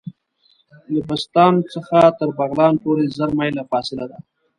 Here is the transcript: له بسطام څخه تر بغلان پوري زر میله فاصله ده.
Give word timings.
له 0.91 1.01
بسطام 1.09 1.53
څخه 1.73 1.99
تر 2.19 2.29
بغلان 2.37 2.73
پوري 2.81 3.05
زر 3.17 3.29
میله 3.39 3.63
فاصله 3.71 4.05
ده. 4.11 4.17